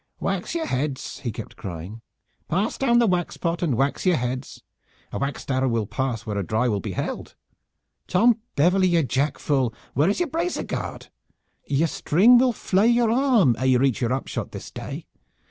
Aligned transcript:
"Wax 0.19 0.55
your 0.55 0.65
heads!" 0.65 1.19
he 1.19 1.31
kept 1.31 1.55
crying. 1.55 2.01
"Pass 2.47 2.75
down 2.75 2.97
the 2.97 3.05
wax 3.05 3.37
pot 3.37 3.61
and 3.61 3.75
wax 3.75 4.03
your 4.03 4.15
heads. 4.15 4.63
A 5.13 5.19
waxed 5.19 5.51
arrow 5.51 5.69
will 5.69 5.85
pass 5.85 6.25
where 6.25 6.39
a 6.39 6.43
dry 6.43 6.67
will 6.67 6.79
be 6.79 6.93
held. 6.93 7.35
Tom 8.07 8.39
Beverley, 8.55 8.87
you 8.87 9.03
jack 9.03 9.37
fool! 9.37 9.75
where 9.93 10.09
is 10.09 10.19
your 10.19 10.29
bracer 10.29 10.63
guard? 10.63 11.09
Your 11.67 11.87
string 11.87 12.39
will 12.39 12.51
flay 12.51 12.87
your 12.87 13.11
arm 13.11 13.55
ere 13.59 13.67
you 13.67 13.77
reach 13.77 14.01
your 14.01 14.11
up 14.11 14.25
shot 14.27 14.53
this 14.53 14.71
day. 14.71 15.05